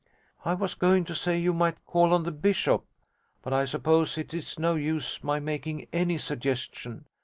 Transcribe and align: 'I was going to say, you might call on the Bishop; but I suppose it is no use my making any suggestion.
'I 0.45 0.55
was 0.55 0.73
going 0.73 1.05
to 1.05 1.13
say, 1.13 1.37
you 1.37 1.53
might 1.53 1.85
call 1.85 2.11
on 2.11 2.23
the 2.23 2.31
Bishop; 2.31 2.83
but 3.43 3.53
I 3.53 3.65
suppose 3.65 4.17
it 4.17 4.33
is 4.33 4.57
no 4.57 4.73
use 4.73 5.23
my 5.23 5.39
making 5.39 5.85
any 5.93 6.17
suggestion. 6.17 7.05